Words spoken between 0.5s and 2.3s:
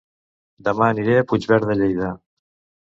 Dema aniré a Puigverd de Lleida